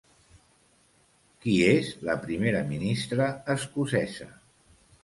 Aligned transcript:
Qui 1.45 1.53
és 1.67 1.91
la 2.09 2.17
primera 2.27 2.65
ministra 2.73 3.31
escocesa? 3.59 4.35